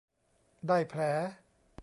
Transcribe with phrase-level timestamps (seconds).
[0.67, 1.01] ได้แผล